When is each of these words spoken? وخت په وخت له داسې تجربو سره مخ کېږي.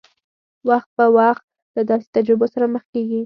وخت 0.67 0.89
په 0.97 1.05
وخت 1.17 1.43
له 1.75 1.81
داسې 1.89 2.07
تجربو 2.15 2.45
سره 2.53 2.65
مخ 2.73 2.83
کېږي. 2.93 3.19